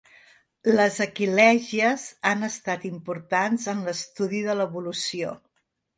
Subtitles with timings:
[0.77, 5.37] Les aquilègies han estat importants en l'estudi de l'evolució.